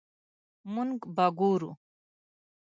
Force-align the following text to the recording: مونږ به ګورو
مونږ 0.73 0.91
به 1.15 1.25
ګورو 1.39 1.71